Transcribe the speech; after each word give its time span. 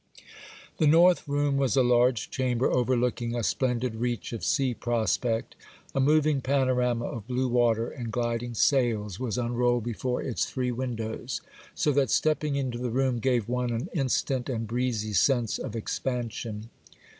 The 0.79 0.87
north 0.87 1.27
room 1.27 1.57
was 1.57 1.75
a 1.77 1.83
large 1.83 2.31
chamber, 2.31 2.65
overlooking 2.71 3.35
a 3.35 3.43
splendid 3.43 3.93
reach 3.93 4.33
of 4.33 4.43
sea 4.43 4.73
prospect. 4.73 5.55
A 5.93 5.99
moving 5.99 6.41
panorama 6.41 7.05
of 7.05 7.27
blue 7.27 7.47
water 7.47 7.87
and 7.87 8.11
gliding 8.11 8.55
sails 8.55 9.19
was 9.19 9.37
unrolled 9.37 9.83
before 9.83 10.23
its 10.23 10.45
three 10.47 10.71
windows, 10.71 11.41
so 11.75 11.91
that 11.91 12.09
stepping 12.09 12.55
into 12.55 12.79
the 12.79 12.89
room 12.89 13.19
gave 13.19 13.47
one 13.47 13.69
an 13.69 13.89
instant 13.93 14.49
and 14.49 14.65
breezy 14.65 15.13
sense 15.13 15.59
of 15.59 15.75
expansion. 15.75 16.71